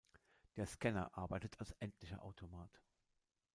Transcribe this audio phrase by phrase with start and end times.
[0.55, 2.81] Der Scanner arbeitet als endlicher Automat.